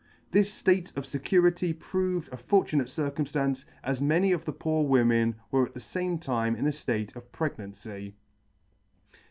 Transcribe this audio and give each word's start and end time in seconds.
This 0.31 0.63
fate 0.63 0.91
of 0.95 1.03
fecurity 1.05 1.73
proved 1.77 2.33
a 2.33 2.37
fortunate 2.37 2.89
cir 2.89 3.11
cumftance, 3.11 3.65
as 3.83 4.01
many 4.01 4.31
of 4.31 4.45
the 4.45 4.51
poor 4.51 4.83
women 4.83 5.35
were 5.51 5.67
at 5.67 5.75
the 5.75 5.79
fame 5.79 6.17
time 6.17 6.55
in 6.55 6.65
a 6.65 6.71
fate 6.71 7.15
of 7.15 7.31
pregnancy. 7.31 8.15